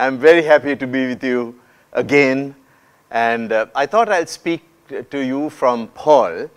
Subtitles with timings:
[0.00, 1.60] I'm very happy to be with you
[1.92, 2.54] again.
[3.10, 4.62] And uh, I thought I'll speak
[5.10, 6.48] to you from Paul.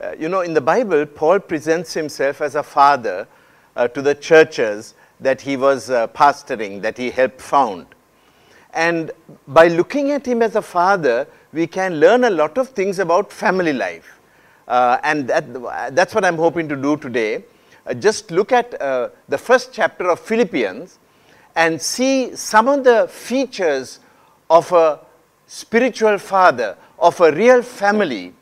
[0.00, 3.26] Uh, you know, in the Bible, Paul presents himself as a father
[3.74, 7.86] uh, to the churches that he was uh, pastoring, that he helped found.
[8.74, 9.10] And
[9.48, 13.32] by looking at him as a father, we can learn a lot of things about
[13.32, 14.20] family life.
[14.68, 17.42] Uh, and that, that's what I'm hoping to do today.
[17.88, 21.00] Uh, just look at the first chapter of Philippians
[21.56, 24.00] and see some of the features
[24.50, 25.00] of a
[25.46, 28.34] spiritual father, of a real family,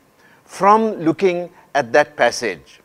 [0.45, 2.79] from looking at that passage.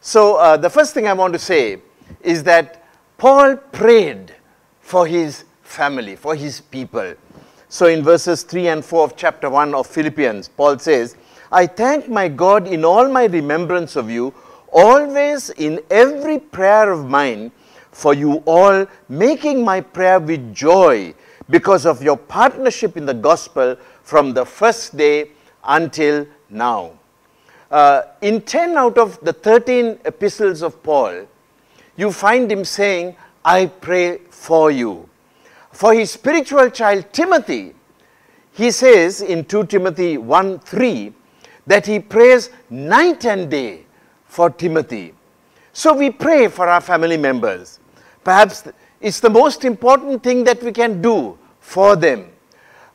[0.00, 1.80] So, uh, the first thing I want to say
[2.22, 2.84] is that
[3.18, 4.34] Paul prayed
[4.80, 7.14] for his family, for his people.
[7.68, 11.16] So, in verses 3 and 4 of chapter 1 of Philippians, Paul says,
[11.52, 14.32] I thank my God in all my remembrance of you,
[14.72, 17.52] always in every prayer of mine
[17.92, 21.14] for you all, making my prayer with joy
[21.48, 25.30] because of your partnership in the gospel from the first day
[25.64, 26.92] until now.
[27.70, 31.26] Uh, in 10 out of the 13 epistles of Paul,
[31.96, 35.08] you find him saying, I pray for you.
[35.70, 37.74] For his spiritual child Timothy,
[38.52, 41.12] he says in 2 Timothy 1 3
[41.66, 43.86] that he prays night and day
[44.26, 45.14] for Timothy.
[45.72, 47.79] So we pray for our family members.
[48.24, 48.64] Perhaps
[49.00, 52.26] it's the most important thing that we can do for them.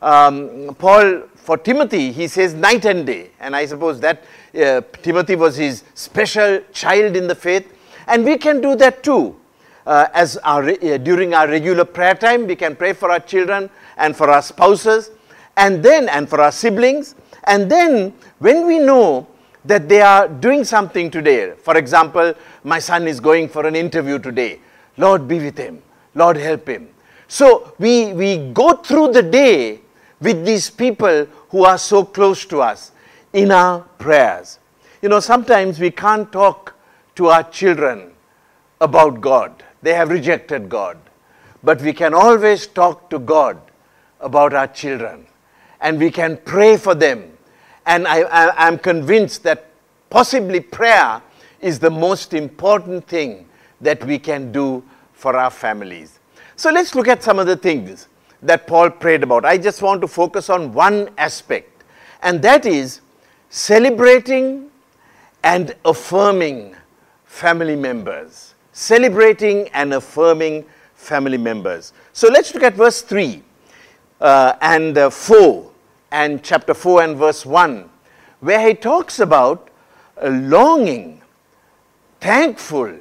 [0.02, 3.32] Um, Paul, for Timothy, he says night and day.
[3.40, 4.24] And I suppose that
[4.56, 7.72] uh, Timothy was his special child in the faith.
[8.08, 9.36] And we can do that too.
[9.86, 13.70] Uh, as our, uh, during our regular prayer time, we can pray for our children
[13.98, 15.12] and for our spouses,
[15.58, 17.14] and then, and for our siblings.
[17.44, 19.28] And then, when we know
[19.64, 24.18] that they are doing something today, for example, my son is going for an interview
[24.18, 24.60] today,
[24.98, 25.82] Lord, be with him.
[26.14, 26.90] Lord, help him.
[27.28, 29.82] So we, we go through the day
[30.20, 32.92] with these people who are so close to us
[33.34, 34.60] in our prayers.
[35.02, 36.74] You know, sometimes we can't talk
[37.16, 38.12] to our children
[38.82, 40.98] about God, they have rejected God.
[41.64, 43.60] But we can always talk to God
[44.20, 45.26] about our children
[45.82, 47.32] and we can pray for them.
[47.86, 49.70] And I, I, I'm convinced that
[50.10, 51.22] possibly prayer
[51.62, 53.48] is the most important thing
[53.82, 56.20] that we can do for our families.
[56.56, 58.08] So let's look at some of the things
[58.42, 59.46] that Paul prayed about.
[59.46, 61.84] I just want to focus on one aspect,
[62.22, 63.02] and that is
[63.50, 64.70] celebrating
[65.44, 66.76] and affirming
[67.26, 68.54] family members.
[68.72, 70.66] Celebrating and affirming
[70.96, 71.94] family members.
[72.14, 73.42] So let's look at verse 3
[74.22, 75.72] uh, and uh, 4
[76.12, 77.90] and chapter 4 and verse 1,
[78.40, 79.70] where he talks about
[80.22, 81.22] longing,
[82.20, 82.98] thankful,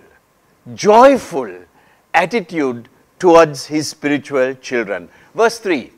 [0.72, 1.52] joyful
[2.12, 2.88] attitude
[3.18, 5.08] towards his spiritual children.
[5.34, 5.92] Verse 3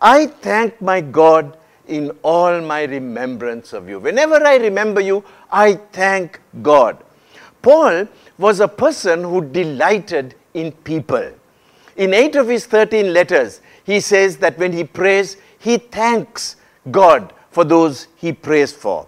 [0.00, 3.98] I thank my God in all my remembrance of you.
[3.98, 7.02] Whenever I remember you, I thank God.
[7.62, 8.06] Paul
[8.38, 11.32] was a person who delighted in people.
[11.96, 16.56] In eight of his 13 letters, he says that when he prays, he thanks
[16.90, 19.06] God for those he prays for.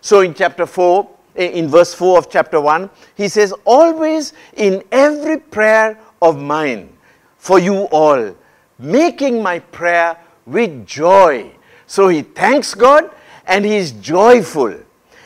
[0.00, 5.38] So in chapter 4, in verse 4 of chapter 1, he says, Always in every
[5.38, 6.96] prayer of mine
[7.36, 8.34] for you all,
[8.78, 11.50] making my prayer with joy.
[11.86, 13.10] So he thanks God
[13.46, 14.74] and he is joyful.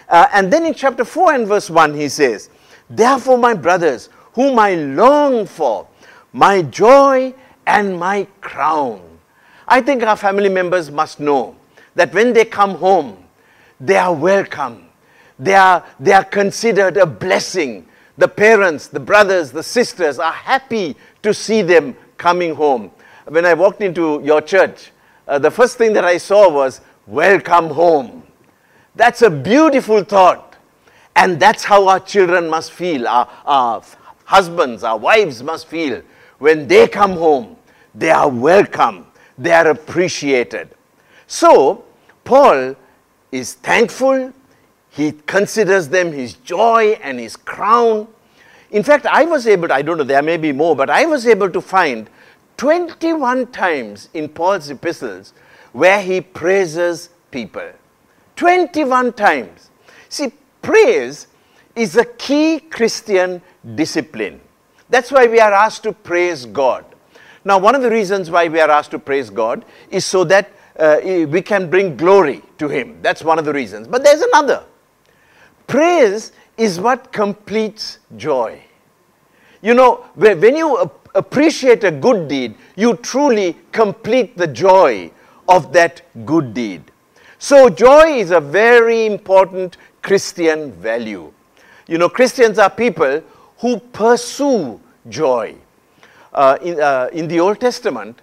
[0.08, 2.50] Uh, and then in chapter 4 and verse 1, he says,
[2.88, 5.86] Therefore, my brothers, whom I long for,
[6.32, 7.34] my joy
[7.66, 9.02] and my crown.
[9.66, 11.56] I think our family members must know
[11.94, 13.24] that when they come home,
[13.78, 14.87] they are welcome
[15.38, 17.86] they are, they are considered a blessing.
[18.16, 22.90] The parents, the brothers, the sisters are happy to see them coming home.
[23.26, 24.90] When I walked into your church,
[25.28, 28.22] uh, the first thing that I saw was, Welcome home.
[28.94, 30.56] That's a beautiful thought.
[31.16, 33.82] And that's how our children must feel, our, our
[34.24, 36.02] husbands, our wives must feel.
[36.38, 37.56] When they come home,
[37.94, 39.06] they are welcome,
[39.38, 40.68] they are appreciated.
[41.26, 41.86] So,
[42.24, 42.76] Paul
[43.32, 44.34] is thankful
[44.98, 48.08] he considers them his joy and his crown.
[48.72, 51.06] In fact, I was able to, I don't know, there may be more, but I
[51.06, 52.10] was able to find
[52.56, 55.34] 21 times in Paul's epistles
[55.70, 57.70] where he praises people.
[58.34, 59.70] 21 times.
[60.08, 61.28] See, praise
[61.76, 63.40] is a key Christian
[63.76, 64.40] discipline.
[64.90, 66.84] That's why we are asked to praise God.
[67.44, 70.50] Now, one of the reasons why we are asked to praise God is so that
[70.76, 72.98] uh, we can bring glory to Him.
[73.00, 73.86] That's one of the reasons.
[73.86, 74.64] But there's another.
[75.68, 78.60] Praise is what completes joy.
[79.60, 85.10] You know, when you appreciate a good deed, you truly complete the joy
[85.46, 86.82] of that good deed.
[87.38, 91.32] So, joy is a very important Christian value.
[91.86, 93.22] You know, Christians are people
[93.58, 95.54] who pursue joy.
[96.32, 98.20] Uh, in, uh, in the Old Testament,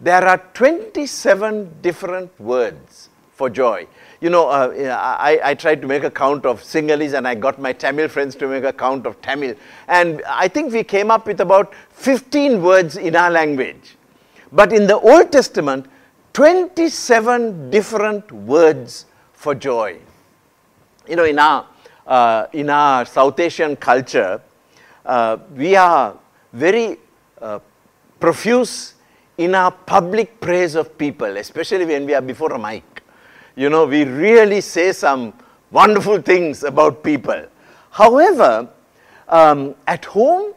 [0.00, 3.86] there are 27 different words for joy.
[4.20, 4.70] You know, uh,
[5.18, 8.34] I, I, tried to make a count of Sinhalese and I got my Tamil friends
[8.36, 9.54] to make a count of Tamil.
[9.88, 13.96] And I think we came up with about 15 words in our language.
[14.52, 15.86] But in the Old Testament,
[16.34, 19.96] 27 different words for joy.
[21.08, 21.66] You know, in our,
[22.06, 24.42] uh, in our South Asian culture,
[25.06, 26.14] uh, we are
[26.52, 26.98] very
[27.40, 27.58] uh,
[28.18, 28.94] profuse
[29.38, 32.99] in our public praise of people, especially when we are before a mic
[33.56, 35.32] you know, we really say some
[35.70, 37.46] wonderful things about people.
[37.90, 38.68] However,
[39.28, 40.54] um, at home,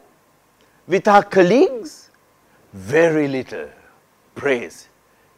[0.86, 2.10] with our colleagues,
[2.72, 3.68] very little
[4.34, 4.88] praise.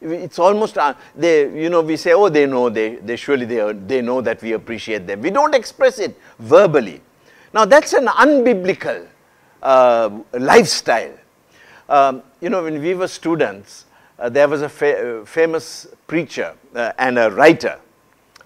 [0.01, 3.73] It's almost, uh, they, you know, we say, oh, they know, they, they surely they,
[3.73, 5.21] they know that we appreciate them.
[5.21, 7.01] We don't express it verbally.
[7.53, 9.07] Now, that's an unbiblical
[9.63, 11.13] uh, lifestyle.
[11.89, 13.85] Um, you know, when we were students,
[14.19, 17.79] uh, there was a fa uh, famous preacher uh, and a writer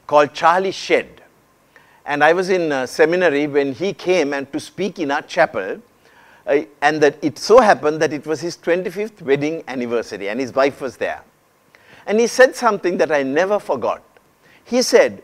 [0.07, 1.21] called Charlie Shedd.
[2.05, 5.81] And I was in uh, seminary when he came and to speak in our chapel.
[6.45, 10.53] Uh, and that it so happened that it was his 25th wedding anniversary and his
[10.53, 11.23] wife was there.
[12.07, 14.03] And he said something that I never forgot.
[14.65, 15.21] He said,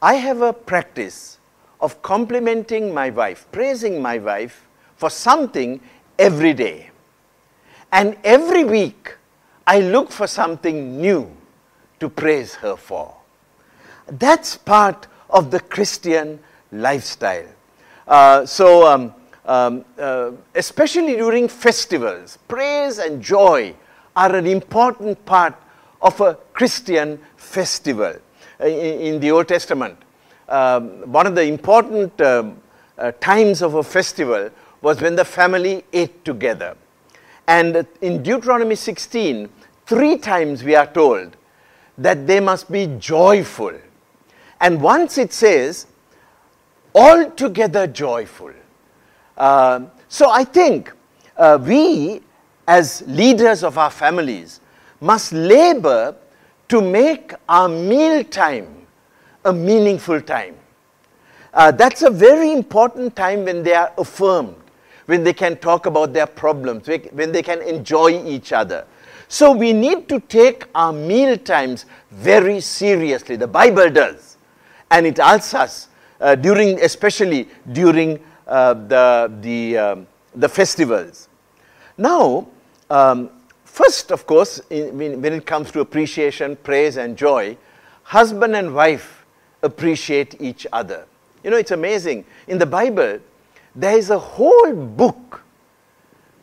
[0.00, 1.38] I have a practice
[1.80, 5.80] of complimenting my wife, praising my wife for something
[6.18, 6.90] every day.
[7.92, 9.15] And every week,
[9.66, 11.30] I look for something new
[11.98, 13.14] to praise her for.
[14.06, 16.38] That's part of the Christian
[16.70, 17.48] lifestyle.
[18.06, 19.14] Uh, so, um,
[19.44, 23.74] um, uh, especially during festivals, praise and joy
[24.14, 25.54] are an important part
[26.00, 28.14] of a Christian festival.
[28.60, 29.98] Uh, in, in, the Old Testament,
[30.48, 32.58] um, one of the important um,
[32.98, 36.76] uh, times of a festival was when the family ate together.
[37.48, 39.48] And in Deuteronomy 16,
[39.86, 41.36] three times we are told
[41.98, 43.72] that they must be joyful.
[44.60, 45.86] And once it says,
[46.94, 48.52] altogether joyful.
[49.36, 50.92] Uh, so I think
[51.36, 52.22] uh, we,
[52.66, 54.60] as leaders of our families,
[55.00, 56.16] must labor
[56.68, 58.86] to make our meal time
[59.44, 60.56] a meaningful time.
[61.52, 64.56] Uh, that's a very important time when they are affirmed,
[65.06, 68.86] when they can talk about their problems, when they can enjoy each other.
[69.28, 73.36] So we need to take our meal times very seriously.
[73.36, 74.36] The Bible does.
[74.90, 75.88] And it asks us,
[76.20, 81.28] uh, during, especially during uh, the, the, um, the festivals.
[81.98, 82.46] Now,
[82.88, 83.30] um,
[83.64, 87.56] first, of course, in, when it comes to appreciation, praise, and joy,
[88.04, 89.26] husband and wife
[89.62, 91.06] appreciate each other.
[91.42, 92.24] You know, it's amazing.
[92.46, 93.18] In the Bible,
[93.74, 95.42] there is a whole book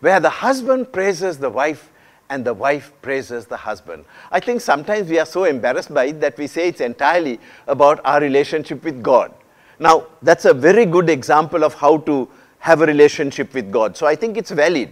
[0.01, 1.89] where the husband praises the wife
[2.33, 4.05] and the wife praises the husband.
[4.31, 8.01] I think sometimes we are so embarrassed by it that we say it's entirely about
[8.03, 9.31] our relationship with God.
[9.79, 12.27] Now, that's a very good example of how to
[12.57, 13.95] have a relationship with God.
[13.95, 14.91] So I think it's valid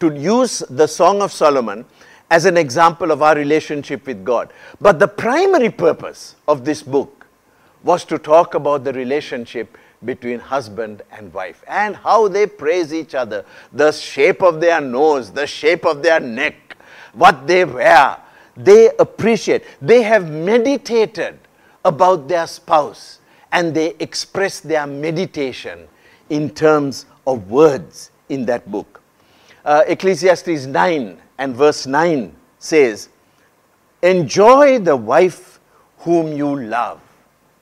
[0.00, 1.86] to use the Song of Solomon
[2.30, 4.52] as an example of our relationship with God.
[4.78, 7.26] But the primary purpose of this book
[7.82, 13.14] was to talk about the relationship between husband and wife and how they praise each
[13.14, 16.54] other, the shape of their nose, the shape of their neck,
[17.12, 18.18] what they wear,
[18.56, 19.64] they appreciate.
[19.80, 21.38] They have meditated
[21.84, 25.88] about their spouse and they express their meditation
[26.30, 29.00] in terms of words in that book.
[29.64, 33.08] Uh, Ecclesiastes 9 and verse 9 says,
[34.02, 35.60] Enjoy the wife
[35.98, 37.00] whom you love.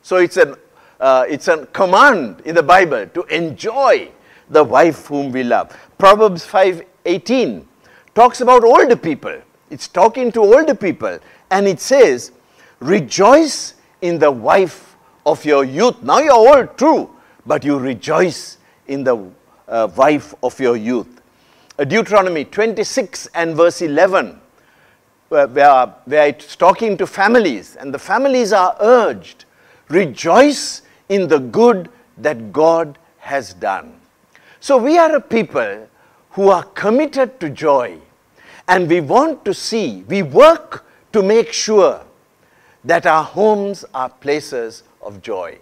[0.02, 0.54] So it's an
[1.00, 4.11] uh, it's a command in the Bible to enjoy
[4.50, 5.75] the wife whom we love.
[5.97, 7.64] Proverbs 5:18
[8.14, 9.40] talks about older people.
[9.71, 11.19] It's talking to older people.
[11.50, 12.33] And it says,
[12.81, 16.02] Rejoice in the wife of your youth.
[16.02, 17.11] Now you're old, true,
[17.47, 19.31] but you rejoice in the
[19.69, 21.21] uh, wife of your youth.
[21.79, 24.40] Uh, Deuteronomy 26 and verse 11,
[25.29, 29.45] where, where, where it's talking to families, and the families are urged,
[29.88, 34.00] Rejoice in the good that God has done.
[34.61, 35.88] So we are a people
[36.33, 37.99] who are committed to joy
[38.69, 42.03] and we want to see, we work to make sure
[42.85, 45.59] that our homes are places of joy.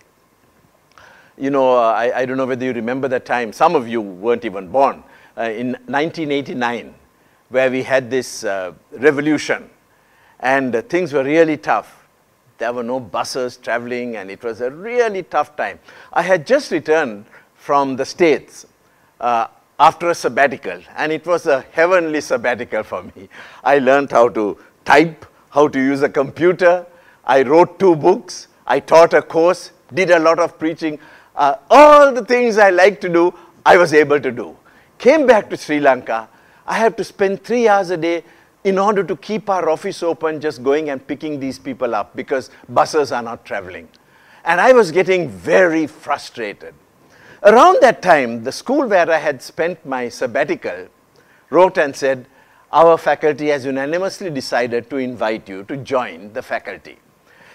[1.37, 4.45] You know, I, I don't know whether you remember that time, some of you weren't
[4.45, 5.03] even born.
[5.39, 6.95] uh, in 1989,
[7.49, 9.71] where we had this uh, revolution
[10.41, 12.07] and uh, things were really tough.
[12.59, 15.79] There were no buses traveling, and it was a really tough time.
[16.13, 18.67] I had just returned from the States
[19.21, 19.47] uh,
[19.79, 23.29] after a sabbatical, and it was a heavenly sabbatical for me.
[23.63, 26.85] I learned how to type, how to use a computer.
[27.25, 28.49] I wrote two books.
[28.67, 30.99] I taught a course, did a lot of preaching.
[31.37, 33.33] Uh, all the things I like to do,
[33.65, 34.57] I was able to do.
[34.99, 36.29] Came back to Sri Lanka.
[36.67, 38.25] I had to spend three hours a day
[38.65, 42.51] in order to keep our office open, just going and picking these people up because
[42.69, 43.89] buses are not traveling.
[44.45, 46.75] And I was getting very frustrated.
[47.45, 50.89] Around that time, the school where I had spent my sabbatical
[51.51, 52.27] wrote and said,
[52.73, 56.99] Our faculty has unanimously decided to invite you to join the faculty.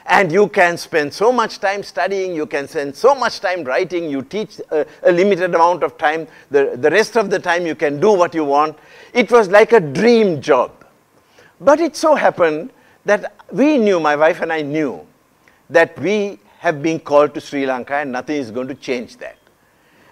[0.05, 4.09] And you can spend so much time studying, you can spend so much time writing,
[4.09, 7.75] you teach a, a limited amount of time, the, the rest of the time you
[7.75, 8.77] can do what you want.
[9.13, 10.71] It was like a dream job.
[11.59, 12.71] But it so happened
[13.05, 15.05] that we knew, my wife and I knew,
[15.69, 19.37] that we have been called to Sri Lanka and nothing is going to change that.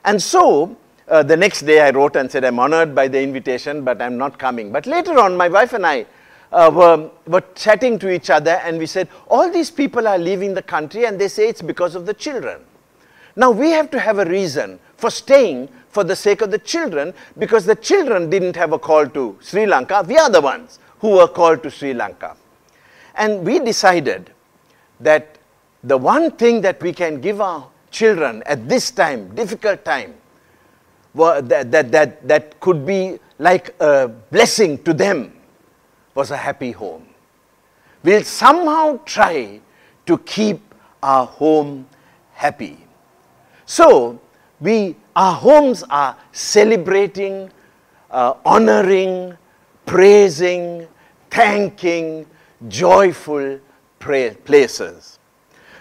[0.03, 0.75] And so,
[1.07, 4.17] uh, the next day I wrote and said, I'm honored by the invitation, but I'm
[4.17, 4.71] not coming.
[4.71, 6.05] But later on, my wife and I
[6.51, 10.53] uh, were, were chatting to each other and we said, all these people are leaving
[10.53, 12.61] the country and they say it's because of the children.
[13.35, 17.13] Now we have to have a reason for staying for the sake of the children
[17.37, 20.03] because the children didn't have a call to Sri Lanka.
[20.07, 22.35] We are the ones who were called to Sri Lanka.
[23.15, 24.31] And we decided
[24.99, 25.37] that
[25.83, 30.15] the one thing that we can give our children at this time, difficult time,
[31.13, 35.33] that, that, that, that could be like a blessing to them
[36.15, 37.05] was a happy home.
[38.03, 39.61] We'll somehow try
[40.05, 40.59] to keep
[41.03, 41.87] our home
[42.33, 42.77] happy.
[43.65, 44.19] So,
[44.59, 47.51] we, our homes are celebrating,
[48.09, 49.37] uh, honoring,
[49.85, 50.87] praising,
[51.29, 52.25] thanking,
[52.67, 53.59] joyful
[53.99, 55.19] places.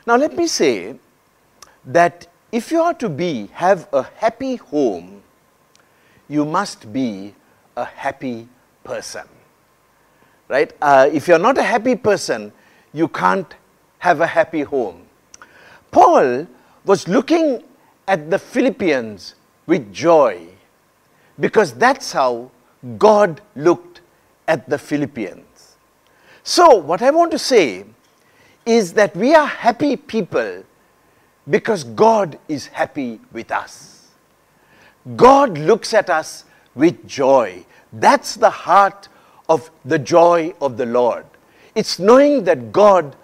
[0.07, 0.99] Now, let me say
[1.85, 5.23] that if you are to be, have a happy home,
[6.29, 7.35] you must be
[7.77, 8.49] a happy
[8.85, 9.27] person.
[10.49, 10.73] Right?
[10.83, 12.53] Uh, if you're not a happy person,
[12.93, 13.55] you can't
[13.99, 15.03] have a happy home.
[15.91, 16.47] Paul
[16.85, 17.63] was looking
[18.09, 19.35] at the Philippians
[19.67, 20.49] with joy
[21.39, 22.51] because that's how
[22.99, 24.01] God looked
[24.49, 25.77] at the Philippians.
[26.43, 27.85] So, what I want to say
[28.67, 30.65] is that we are happy people
[31.51, 34.09] because God is happy with us.
[35.17, 37.65] God looks at us with joy.
[37.93, 39.09] That's the heart
[39.49, 41.27] of the joy of the Lord.
[41.75, 43.17] It's knowing that God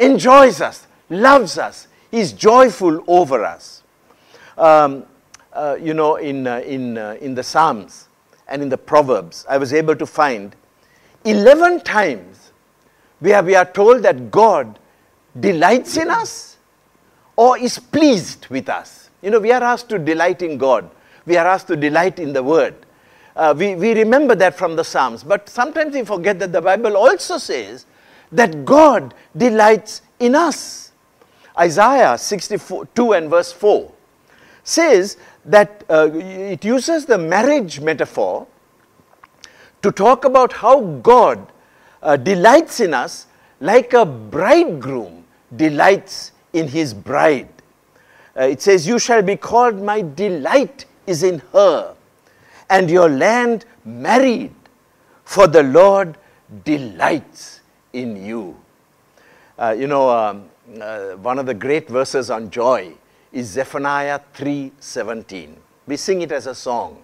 [0.00, 3.82] enjoys us, loves us, is joyful over us.
[4.58, 5.04] Um,
[5.52, 8.08] uh, you know, in, uh, in, uh, in the Psalms
[8.48, 10.56] and in the Proverbs, I was able to find
[11.24, 12.52] 11 times
[13.20, 14.78] where we are told that God
[15.38, 16.55] delights in us
[17.36, 19.10] or is pleased with us.
[19.22, 20.90] You know, we are asked to delight in God,
[21.26, 22.74] we are asked to delight in the Word.
[23.34, 26.96] Uh, we, we remember that from the Psalms, but sometimes we forget that the Bible
[26.96, 27.84] also says
[28.32, 30.92] that God delights in us.
[31.58, 33.92] Isaiah 62 and verse 4
[34.64, 38.46] says that uh, it uses the marriage metaphor
[39.82, 41.52] to talk about how God
[42.02, 43.26] uh, delights in us
[43.60, 45.24] like a bridegroom
[45.54, 47.48] delights in his bride.
[48.36, 51.94] Uh, it says, You shall be called, my delight is in her,
[52.68, 54.54] and your land married,
[55.24, 56.16] for the Lord
[56.64, 57.60] delights
[57.92, 58.56] in you.
[59.58, 60.48] Uh, you know, um,
[60.80, 62.92] uh, one of the great verses on joy
[63.32, 65.54] is Zephaniah 3:17.
[65.86, 66.98] We sing it as a song.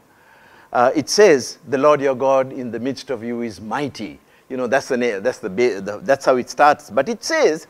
[0.73, 4.19] Uh, it says, "The Lord your God in the midst of you is mighty."
[4.49, 6.91] You know, that's the that's the, the that's how it starts.
[6.91, 7.67] But it says,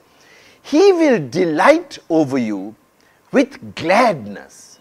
[0.62, 2.74] he will delight over you
[3.32, 4.78] with gladness.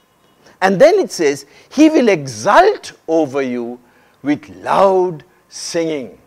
[0.61, 3.79] And then it says, He will exult over you
[4.21, 6.17] with loud singing.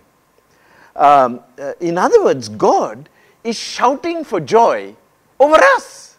[0.96, 3.08] Um, uh, in other words, God
[3.44, 4.96] is shouting for joy
[5.38, 6.16] over us.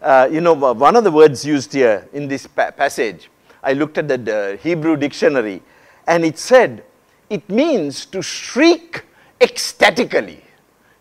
[0.00, 3.30] Uh, you know, one of the words used here in this pa passage,
[3.62, 5.62] I looked at the Hebrew dictionary
[6.06, 6.84] and it said,
[7.30, 9.04] it means to shriek
[9.40, 10.44] ecstatically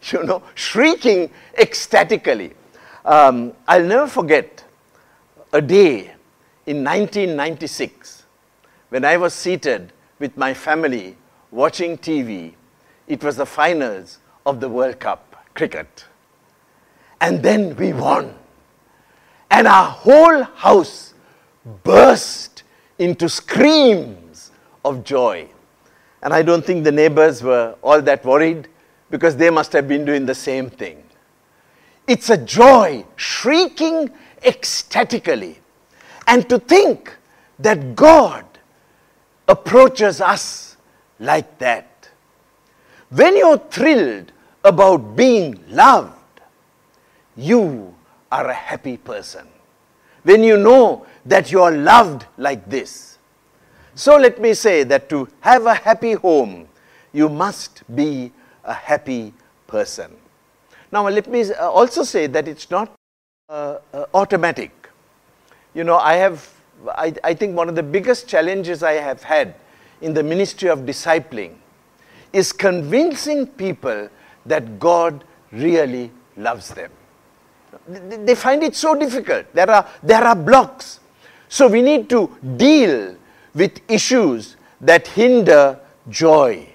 [0.11, 2.53] you know, shrieking ecstatically.
[3.05, 4.63] Um, I'll never forget
[5.51, 6.13] a day
[6.65, 8.23] in 1996
[8.89, 11.17] when I was seated with my family
[11.51, 12.53] watching TV.
[13.07, 16.05] It was the finals of the World Cup cricket.
[17.21, 18.35] And then we won.
[19.51, 21.13] And our whole house
[21.83, 22.63] burst
[22.97, 24.51] into screams
[24.83, 25.47] of joy.
[26.21, 28.67] And I don't think the neighbors were all that worried
[29.13, 31.03] because they must have been doing the same thing.
[32.07, 34.09] It's a joy, shrieking
[34.43, 35.59] ecstatically.
[36.25, 37.15] And to think
[37.59, 38.43] that God
[39.47, 40.77] approaches us
[41.19, 42.09] like that.
[43.11, 44.31] When you're thrilled
[44.63, 46.41] about being loved,
[47.37, 47.93] you
[48.31, 49.45] are a happy person.
[50.23, 53.19] When you know that you are loved like this.
[53.93, 56.67] So let me say that to have a happy home,
[57.11, 58.31] you must be
[58.63, 59.33] a happy
[59.67, 60.11] person.
[60.91, 62.91] Now, let me uh, also say that it's not
[63.49, 64.89] uh, uh, automatic.
[65.73, 66.49] You know, I have,
[66.89, 69.55] I, I think one of the biggest challenges I have had
[70.01, 71.55] in the ministry of discipling
[72.31, 74.09] is convincing people
[74.45, 76.91] that God really loves them.
[77.87, 79.51] They find it so difficult.
[79.53, 80.99] There are, there are blocks.
[81.49, 83.15] So we need to deal
[83.53, 85.79] with issues that hinder
[86.09, 86.67] joy.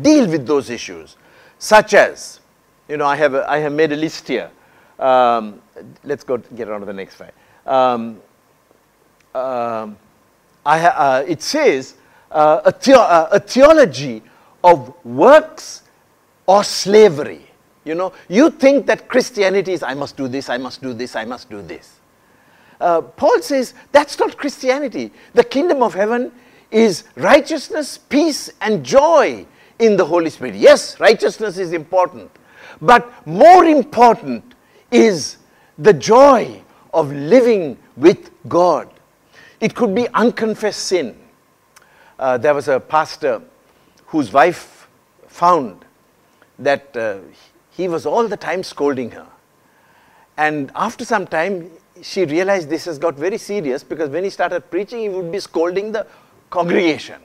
[0.00, 1.16] Deal with those issues,
[1.58, 2.40] such as,
[2.88, 4.50] you know, I have, a, I have made a list here.
[4.98, 5.60] Um,
[6.04, 7.32] let's go get on to the next slide.
[7.66, 8.20] Um,
[9.34, 9.96] um,
[10.64, 11.94] I, uh, it says
[12.30, 14.22] uh, a, the uh, a theology
[14.64, 15.82] of works
[16.46, 17.46] or slavery.
[17.84, 21.14] You know, you think that Christianity is, I must do this, I must do this,
[21.14, 22.00] I must do this.
[22.80, 25.12] Uh, Paul says that's not Christianity.
[25.34, 26.32] The kingdom of heaven
[26.70, 29.46] is righteousness, peace, and joy
[29.78, 30.54] in the Holy Spirit.
[30.54, 32.30] Yes, righteousness is important,
[32.80, 34.54] but more important
[34.90, 35.38] is
[35.78, 36.62] the joy
[36.94, 38.90] of living with God.
[39.60, 41.16] It could be unconfessed sin.
[42.18, 43.42] Uh, there was a pastor
[44.06, 44.88] whose wife
[45.28, 45.84] found
[46.58, 47.18] that uh,
[47.70, 49.26] he was all the time scolding her.
[50.38, 51.70] And after some time,
[52.02, 55.40] she realized this has got very serious because when he started preaching, he would be
[55.40, 56.06] scolding the
[56.50, 57.20] congregation.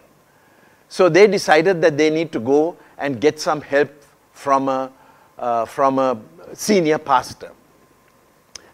[0.92, 3.90] So they decided that they need to go and get some help
[4.34, 4.92] from a,
[5.38, 6.20] uh, from a
[6.52, 7.54] senior pastor.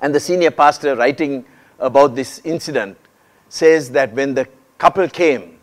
[0.02, 1.46] And the senior pastor, writing
[1.78, 2.98] about this incident,
[3.50, 4.48] says that when the
[4.80, 5.60] couple came,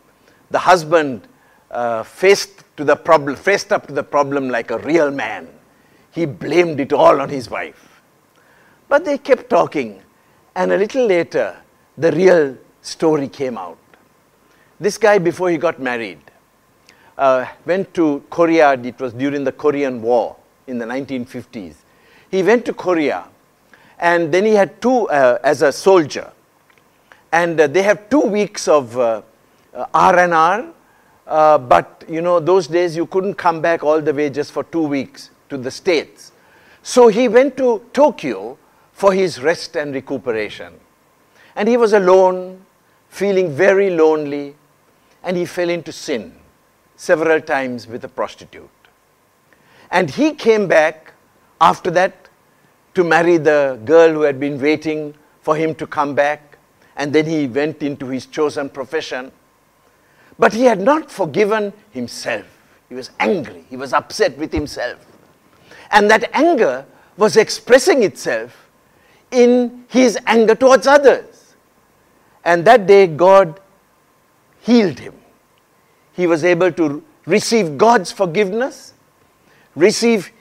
[0.49, 1.27] the husband
[1.71, 5.49] uh, faced to the problem, faced up to the problem like a real man.
[6.11, 8.01] He blamed it all on his wife.
[8.87, 10.01] But they kept talking,
[10.55, 11.57] and a little later,
[11.97, 13.77] the real story came out.
[14.79, 16.21] This guy, before he got married,
[17.17, 18.73] uh, went to Korea.
[18.73, 20.35] It was during the Korean War
[20.67, 21.75] in the 1950s.
[22.29, 23.25] He went to Korea,
[23.99, 26.31] and then he had two uh, as a soldier.
[27.31, 29.21] And uh, they have two weeks of uh,
[29.93, 30.65] R&R,
[31.27, 34.63] uh, but you know, those days you couldn't come back all the way just for
[34.63, 36.31] two weeks to the States.
[36.83, 38.57] So he went to Tokyo
[38.93, 40.73] for his rest and recuperation.
[41.55, 42.65] And he was alone,
[43.09, 44.55] feeling very lonely,
[45.23, 46.33] and he fell into sin
[46.95, 48.69] several times with a prostitute.
[49.91, 51.13] And he came back
[51.61, 52.29] after that
[52.93, 56.57] to marry the girl who had been waiting for him to come back.
[56.95, 59.31] And then he went into his chosen profession.
[60.39, 62.45] But he had not forgiven himself.
[62.89, 63.65] He was angry.
[63.69, 64.99] He was upset with himself.
[65.91, 66.85] And that anger
[67.17, 68.69] was expressing itself
[69.31, 71.55] in his anger towards others.
[72.43, 73.59] And that day, God
[74.61, 75.13] healed him.
[76.15, 78.93] He was able to receive God's forgiveness,
[79.75, 80.31] receive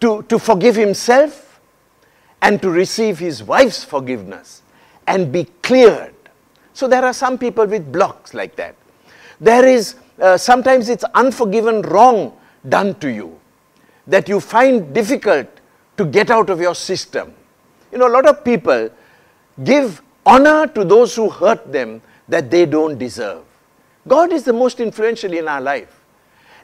[0.00, 1.60] to, to forgive himself,
[2.42, 4.62] and to receive his wife's forgiveness
[5.06, 6.14] and be cleared.
[6.72, 8.74] So there are some people with blocks like that.
[9.40, 12.36] There is, uh, sometimes it's unforgiven wrong
[12.68, 13.38] done to you
[14.06, 15.48] that you find difficult
[15.96, 17.32] to get out of your system.
[17.92, 18.90] You know, a lot of people
[19.62, 23.43] give honor to those who hurt them that they don't deserve.
[24.06, 26.00] God is the most influential in our life.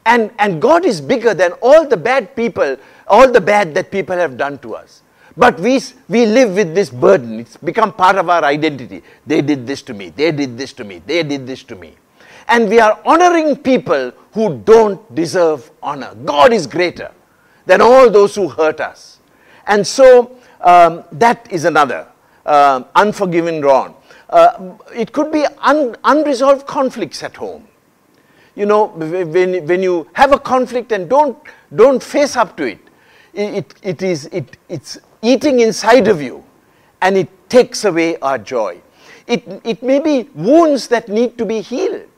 [0.06, 2.76] And, and God is bigger than all the bad people,
[3.06, 5.02] all the bad that people have done to us.
[5.36, 7.40] But we, we live with this burden.
[7.40, 9.02] It's become part of our identity.
[9.26, 10.10] They did this to me.
[10.10, 11.02] They did this to me.
[11.06, 11.94] They did this to me
[12.50, 16.14] and we are honoring people who don't deserve honor.
[16.24, 17.12] God is greater
[17.64, 19.20] than all those who hurt us.
[19.66, 22.08] And so um, that is another
[22.50, 23.94] uh, unforgiven wrong.
[24.28, 27.66] Uh, it could be un- unresolved conflicts at home.
[28.56, 31.38] You know, when, when you have a conflict and don't,
[31.74, 32.80] don't face up to it,
[33.32, 36.44] it, it is, it, it's eating inside of you
[37.00, 38.80] and it takes away our joy.
[39.28, 42.08] It, it may be wounds that need to be healed.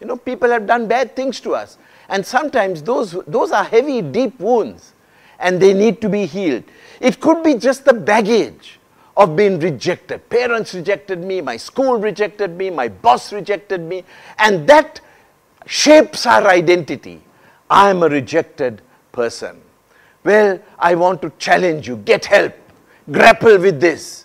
[0.00, 1.78] You know, people have done bad things to us.
[2.08, 4.92] And sometimes those, those are heavy, deep wounds
[5.38, 6.64] and they need to be healed.
[7.00, 8.75] It could be just the baggage
[9.16, 10.28] of being rejected.
[10.28, 14.04] Parents rejected me, my school rejected me, my boss rejected me,
[14.38, 15.00] and that
[15.66, 17.22] shapes our identity.
[17.70, 19.60] I am a rejected person.
[20.22, 21.96] Well, I want to challenge you.
[21.98, 22.54] Get help.
[23.10, 24.24] Grapple with this.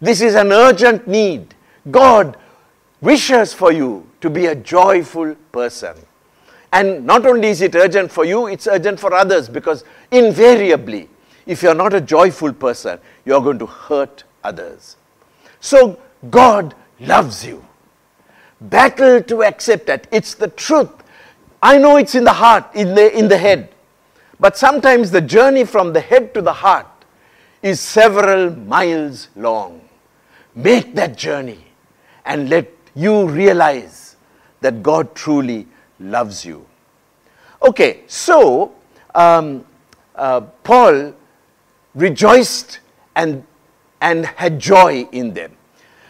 [0.00, 1.54] This is an urgent need.
[1.90, 2.36] God
[3.00, 5.96] wishes for you to be a joyful person.
[6.72, 11.08] And not only is it urgent for you, it's urgent for others because invariably,
[11.46, 14.96] if you're not a joyful person, you're going to hurt others.
[15.60, 15.98] So
[16.30, 17.64] God loves you.
[18.60, 20.06] Battle to accept that.
[20.10, 20.90] It's the truth.
[21.62, 23.68] I know it's in the heart, in the, in the head.
[24.38, 26.86] But sometimes the journey from the head to the heart
[27.62, 29.80] is several miles long.
[30.54, 31.64] Make that journey
[32.24, 34.16] and let you realize
[34.60, 35.66] that God truly
[36.00, 36.66] loves you.
[37.62, 38.74] Okay, so
[39.14, 39.64] um,
[40.14, 41.14] uh, Paul
[41.94, 42.80] rejoiced
[43.14, 43.44] and,
[44.00, 45.56] and had joy in them.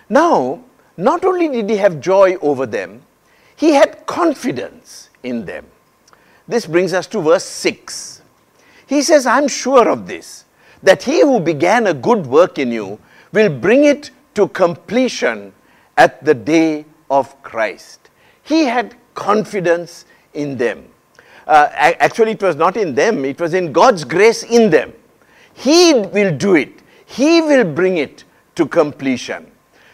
[0.08, 0.62] Now,
[0.96, 3.02] not only did he have joy over them,
[3.54, 5.66] he had confidence in them.
[6.48, 8.22] This brings us to verse 6.
[8.86, 10.44] He says, I'm sure of this,
[10.82, 12.98] that he who began a good work in you
[13.32, 15.52] will bring it to completion
[15.96, 18.10] at the day of Christ.
[18.42, 20.88] He had confidence in them.
[21.46, 24.92] Uh, actually, it was not in them, it was in God's grace in them.
[25.54, 28.24] He will do it, He will bring it
[28.56, 29.50] to completion.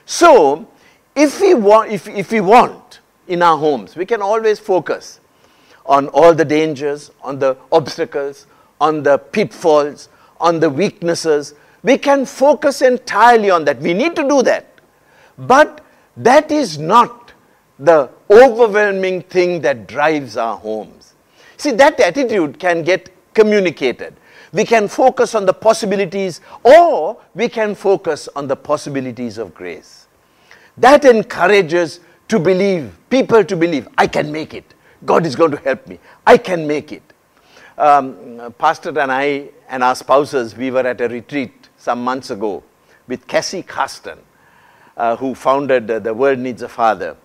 [0.06, 0.66] So,
[1.14, 5.20] if we want, if, if we want in our homes, we can always focus
[5.86, 8.46] on all the dangers, on the obstacles,
[8.80, 10.08] on the pitfalls,
[10.40, 11.54] on the weaknesses.
[11.82, 13.78] We can focus entirely on that.
[13.80, 14.80] We need to do that.
[15.38, 15.84] But
[16.16, 17.32] that is not
[17.78, 21.14] the overwhelming thing that drives our homes.
[21.56, 24.14] See, that attitude can get communicated.
[24.52, 30.06] We can focus on the possibilities or we can focus on the possibilities of grace.
[30.76, 34.74] That encourages to believe, people to believe, I can make it.
[35.04, 35.98] God is going to help me.
[36.26, 37.02] I can make it.
[37.78, 42.62] Um, Pastor and I and our spouses, we were at a retreat some months ago
[43.08, 44.18] with Cassie Carsten
[44.96, 47.16] uh, who founded uh, The World Needs a Father.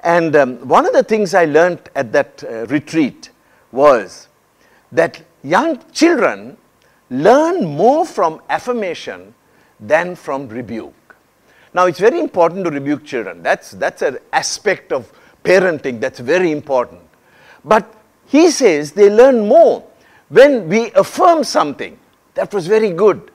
[0.00, 3.30] And um, one of the things I learned at that uh, retreat
[3.72, 4.28] was
[4.92, 6.56] that young children
[7.10, 9.34] learn more from affirmation
[9.78, 11.16] than from rebuke.
[11.74, 13.42] Now, it's very important to rebuke children.
[13.42, 15.12] That's, that's an aspect of
[15.44, 17.02] parenting that's very important.
[17.64, 17.92] But
[18.26, 19.84] he says they learn more
[20.28, 21.98] when we affirm something.
[22.34, 23.30] That was very good.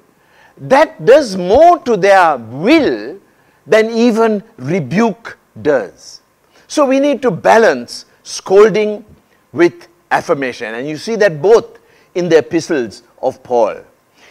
[0.57, 3.19] That does more to their will
[3.65, 6.21] than even rebuke does.
[6.67, 9.05] So we need to balance scolding
[9.51, 10.73] with affirmation.
[10.75, 11.79] And you see that both
[12.15, 13.77] in the epistles of Paul.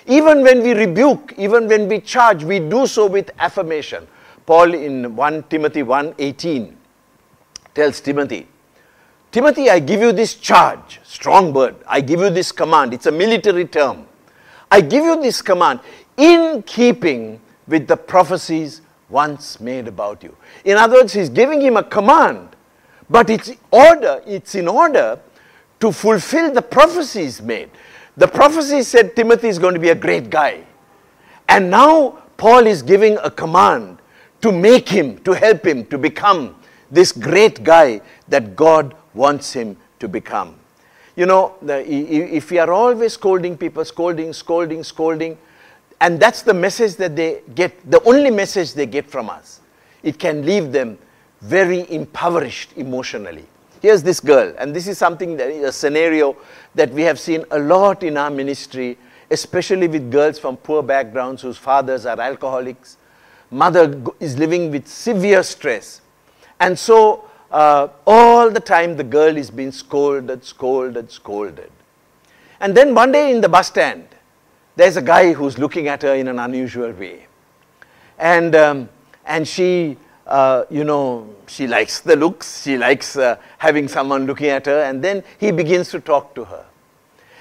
[0.07, 4.07] Even when we rebuke, even when we charge, we do so with affirmation.
[4.46, 6.76] Paul in 1 Timothy 1:18
[7.74, 8.48] tells Timothy,
[9.31, 11.76] Timothy, I give you this charge, strong word.
[11.87, 12.92] I give you this command.
[12.92, 14.07] It's a military term.
[14.70, 15.81] I give you this command
[16.16, 20.37] in keeping with the prophecies once made about you.
[20.64, 22.57] In other words, he's giving him a command,
[23.09, 25.18] but it's order, it's in order
[25.79, 27.70] to fulfill the prophecies made.
[28.16, 30.64] The prophecy said Timothy is going to be a great guy.
[31.49, 33.99] And now Paul is giving a command
[34.40, 36.57] to make him, to help him to become
[36.90, 40.57] this great guy that God wants him to become.
[41.16, 45.37] You know, if we are always scolding people, scolding, scolding, scolding,
[46.01, 49.61] and that's the message that they get, the only message they get from us.
[50.03, 50.99] It can leave them
[51.42, 53.44] very impoverished emotionally.
[53.81, 56.37] Here's this girl, and this is something that is a scenario
[56.75, 58.99] that we have seen a lot in our ministry,
[59.31, 62.99] especially with girls from poor backgrounds whose fathers are alcoholics.
[63.51, 66.03] Mother is living with severe stress.
[66.61, 71.71] And so, uh, all the time, the girl is being scolded, scolded, scolded.
[72.61, 74.07] And then one day in the bus stand,
[74.77, 77.27] there's a guy who's looking at her in an unusual way.
[78.19, 78.88] And, um,
[79.25, 79.97] and she,
[80.31, 84.83] uh, you know, she likes the looks, she likes uh, having someone looking at her,
[84.85, 86.64] and then he begins to talk to her.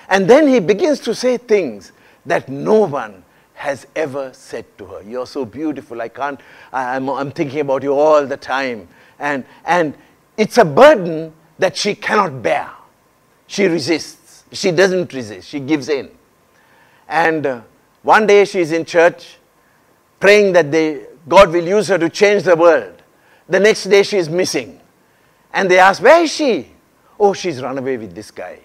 [0.10, 1.92] And then he begins to say things
[2.26, 3.24] that no one
[3.54, 5.04] has ever said to her.
[5.04, 6.40] You're so beautiful, I can't,
[6.74, 8.88] I'm, I'm thinking about you all the time.
[9.20, 9.94] And, and
[10.36, 12.72] it's a burden that she cannot bear.
[13.46, 14.46] She resists.
[14.52, 16.10] She doesn't resist, she gives in.
[17.08, 17.62] And uh,
[18.02, 19.38] one day she's in church
[20.20, 23.04] praying that they, God will use her to change the world.
[23.48, 24.82] The next day she is missing.
[25.54, 26.72] And they ask, Where is she?
[27.20, 28.60] Oh, she's run away with this guy.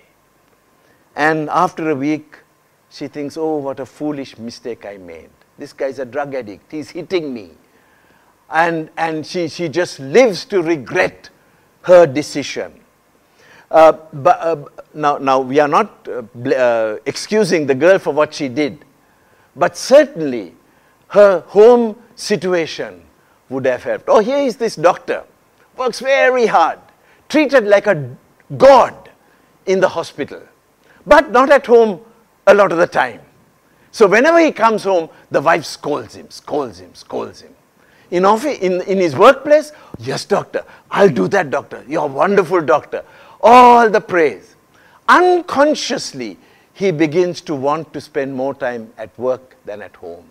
[1.14, 2.38] And after a week,
[2.90, 5.30] she thinks, Oh, what a foolish mistake I made.
[5.58, 6.72] This guy's a drug addict.
[6.72, 7.50] He's hitting me.
[8.50, 11.30] And, and she, she just lives to regret
[11.82, 12.80] her decision.
[13.70, 18.32] Uh, but, uh, now, now, we are not uh, uh, excusing the girl for what
[18.32, 18.84] she did,
[19.56, 20.54] but certainly
[21.08, 23.02] her home situation
[23.48, 24.04] would have helped.
[24.08, 25.24] Oh, here is this doctor,
[25.76, 26.78] works very hard,
[27.28, 28.16] treated like a
[28.56, 29.10] god
[29.66, 30.42] in the hospital,
[31.06, 32.00] but not at home
[32.46, 33.20] a lot of the time.
[33.90, 37.54] So whenever he comes home, the wife scolds him, scolds him, scolds him.
[38.10, 41.84] In, office, in, in his workplace, yes, doctor, I'll do that, doctor.
[41.88, 43.04] You're a wonderful doctor.
[43.40, 44.56] All the praise.
[45.08, 46.38] Unconsciously,
[46.72, 50.24] he begins to want to spend more time at work than at home.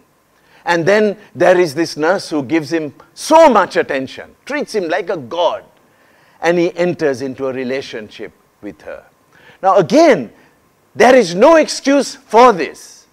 [0.65, 5.10] And then there is this nurse who gives him so much attention, treats him like
[5.10, 5.65] a god,
[6.41, 9.06] and he enters into a relationship with her.
[9.62, 10.32] Now, again,
[10.95, 13.08] there is no excuse for this,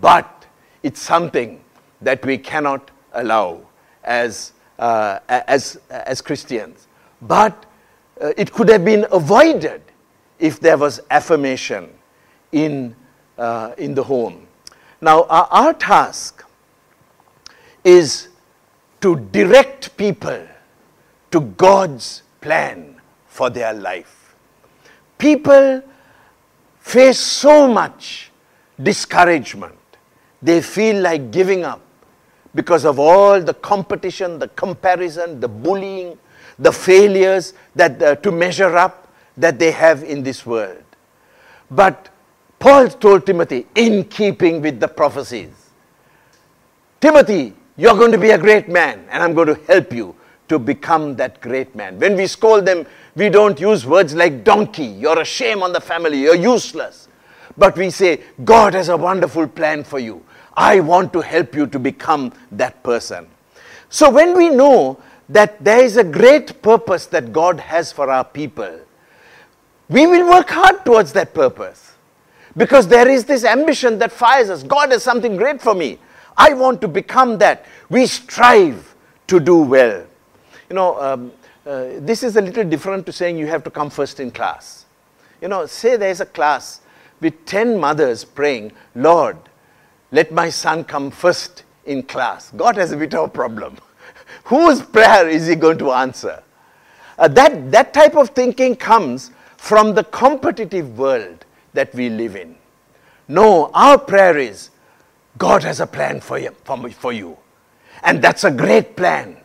[0.00, 0.46] but
[0.82, 1.62] it's something
[2.00, 3.60] that we cannot allow
[4.02, 6.88] as, uh, as, as Christians.
[7.22, 7.66] But
[8.20, 9.82] uh, it could have been avoided
[10.38, 11.88] if there was affirmation
[12.52, 12.94] in,
[13.38, 14.46] uh, in the home.
[15.00, 16.43] Now, our, our task
[17.84, 18.28] is
[19.00, 20.46] to direct people
[21.30, 24.34] to God's plan for their life.
[25.18, 25.82] People
[26.80, 28.30] face so much
[28.82, 29.78] discouragement.
[30.42, 31.80] They feel like giving up
[32.54, 36.18] because of all the competition, the comparison, the bullying,
[36.58, 40.84] the failures that uh, to measure up that they have in this world.
[41.70, 42.08] But
[42.58, 45.50] Paul told Timothy, in keeping with the prophecies,
[47.00, 50.14] Timothy, you're going to be a great man, and I'm going to help you
[50.48, 51.98] to become that great man.
[51.98, 55.80] When we scold them, we don't use words like donkey, you're a shame on the
[55.80, 57.08] family, you're useless.
[57.56, 60.24] But we say, God has a wonderful plan for you.
[60.54, 63.26] I want to help you to become that person.
[63.88, 68.24] So when we know that there is a great purpose that God has for our
[68.24, 68.80] people,
[69.88, 71.92] we will work hard towards that purpose.
[72.56, 74.62] Because there is this ambition that fires us.
[74.62, 75.98] God has something great for me.
[76.36, 77.66] I want to become that.
[77.88, 78.94] We strive
[79.28, 80.06] to do well.
[80.68, 81.32] You know, um,
[81.66, 84.86] uh, this is a little different to saying you have to come first in class.
[85.40, 86.80] You know, say there's a class
[87.20, 89.36] with 10 mothers praying, Lord,
[90.12, 92.50] let my son come first in class.
[92.56, 93.78] God has a bit of a problem.
[94.44, 96.42] Whose prayer is he going to answer?
[97.18, 102.56] Uh, that, that type of thinking comes from the competitive world that we live in.
[103.28, 104.70] No, our prayer is
[105.38, 107.36] God has a plan for you, for, for you.
[108.02, 109.36] And that's a great plan.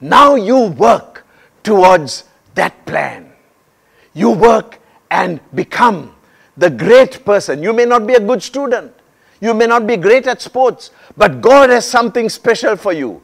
[0.00, 1.26] Now you work
[1.62, 3.32] towards that plan.
[4.14, 4.78] You work
[5.10, 6.14] and become
[6.56, 7.62] the great person.
[7.62, 8.92] You may not be a good student.
[9.40, 13.22] You may not be great at sports, but God has something special for you.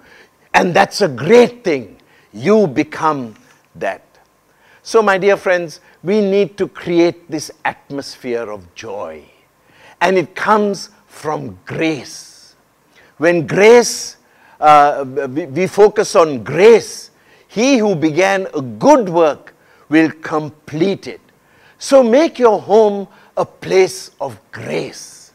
[0.53, 2.01] And that's a great thing.
[2.33, 3.35] You become
[3.75, 4.03] that.
[4.83, 9.25] So, my dear friends, we need to create this atmosphere of joy.
[10.01, 12.57] And it comes from grace.
[13.17, 14.17] When grace,
[14.61, 17.11] uh, we focus on grace,
[17.49, 19.55] he who began a good work
[19.89, 21.21] will complete it.
[21.79, 25.33] So make your home a place of grace,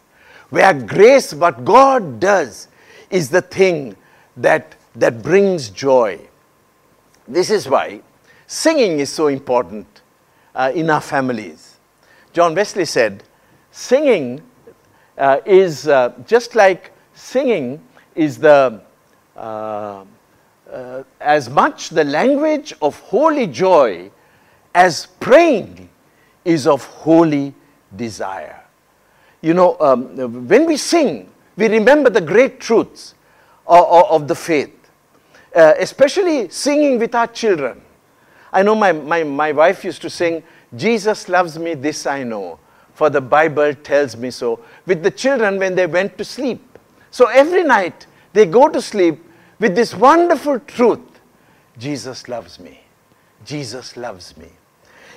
[0.50, 2.68] where grace, what God does,
[3.10, 3.96] is the thing
[4.36, 6.20] that, that brings joy.
[7.28, 8.02] This is why
[8.48, 9.88] singing is so important
[10.54, 11.78] uh, in our families.
[12.34, 13.24] John Wesley said,
[13.72, 14.42] singing
[15.20, 17.82] uh, is uh, just like singing
[18.16, 18.82] is the
[19.36, 20.04] uh,
[20.72, 24.10] uh, as much the language of holy joy
[24.74, 25.90] as praying
[26.46, 27.54] is of holy
[27.96, 28.64] desire.
[29.42, 33.16] You know, um, when we sing, we remember the great truths
[33.66, 34.76] of, of the faith,
[35.56, 37.82] uh, especially singing with our children.
[38.52, 40.44] I know my, my, my wife used to sing,
[40.76, 42.60] Jesus loves me, this I know,
[43.00, 46.78] for the Bible tells me so, with the children when they went to sleep.
[47.12, 49.24] So every night they go to sleep
[49.58, 51.22] with this wonderful truth
[51.78, 52.82] Jesus loves me.
[53.46, 54.50] Jesus loves me.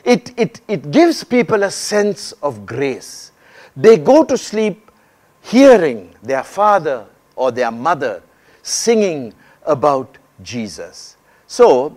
[0.04, 3.32] It, it, it gives people a sense of grace.
[3.76, 4.92] They go to sleep
[5.40, 8.22] hearing their father or their mother
[8.62, 9.34] singing
[9.66, 11.16] about Jesus.
[11.48, 11.96] So,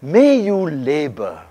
[0.00, 1.42] may you labor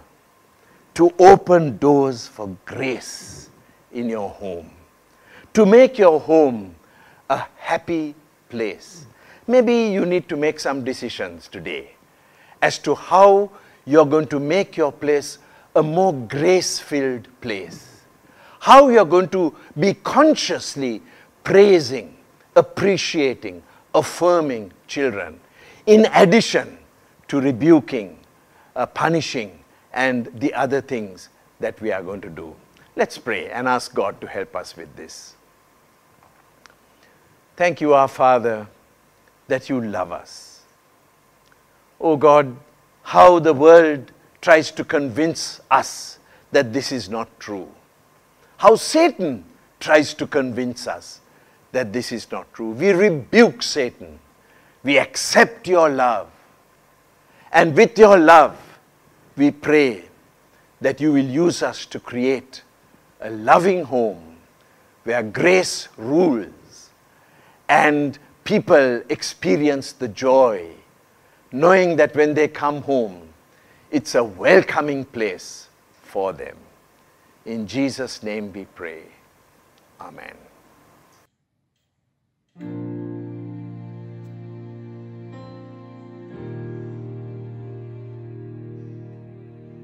[0.94, 3.47] to open doors for grace
[3.92, 4.70] in your home,
[5.54, 6.76] to make your home
[7.30, 8.16] a happy
[8.50, 9.06] place.
[9.48, 11.92] Maybe you need to make some decisions today
[12.62, 13.52] as to how
[13.86, 15.40] you're going to make your place
[15.76, 18.02] a more grace filled place.
[18.60, 21.02] How you're going to be consciously
[21.44, 22.18] praising,
[22.56, 25.40] appreciating, affirming children,
[25.86, 26.78] in addition
[27.30, 28.20] to rebuking,
[28.76, 32.56] uh, punishing, and the other things that we are going to do.
[32.98, 35.36] Let's pray and ask God to help us with this.
[37.56, 38.66] Thank you, our Father,
[39.48, 40.62] that you love us.
[42.02, 42.58] Oh God,
[43.04, 46.18] how the world tries to convince us
[46.52, 47.70] that this is not true.
[48.58, 49.46] How Satan
[49.80, 51.20] tries to convince us
[51.74, 52.72] that this is not true.
[52.72, 54.18] We rebuke Satan.
[54.82, 56.32] We accept your love.
[57.52, 58.58] And with your love,
[59.36, 60.06] we pray
[60.82, 62.64] that you will use us to create
[63.22, 64.38] a loving home
[65.04, 66.90] where grace rules
[67.70, 70.70] and people experience the joy,
[71.52, 73.22] knowing that when they come home,
[73.92, 75.70] it's a welcoming place
[76.04, 76.58] for them.
[77.46, 79.04] In Jesus' name we pray.
[80.00, 80.36] Amen.